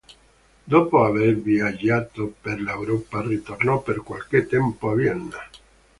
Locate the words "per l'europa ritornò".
2.41-3.83